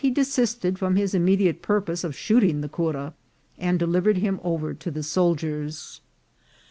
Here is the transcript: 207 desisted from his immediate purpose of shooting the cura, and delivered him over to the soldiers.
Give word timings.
207 0.01 0.13
desisted 0.19 0.79
from 0.79 0.95
his 0.95 1.13
immediate 1.13 1.61
purpose 1.61 2.03
of 2.03 2.15
shooting 2.15 2.61
the 2.61 2.67
cura, 2.67 3.13
and 3.59 3.77
delivered 3.77 4.17
him 4.17 4.39
over 4.43 4.73
to 4.73 4.89
the 4.89 5.03
soldiers. 5.03 6.01